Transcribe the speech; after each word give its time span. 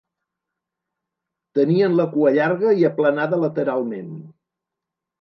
Tenien 1.59 1.99
la 2.01 2.09
cua 2.15 2.33
llarga 2.39 2.75
i 2.83 2.91
aplanada 2.93 3.43
lateralment. 3.47 4.13